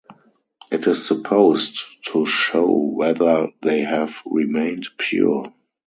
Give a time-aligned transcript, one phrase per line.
[0.71, 5.53] It is supposed to show whether they have remained pure.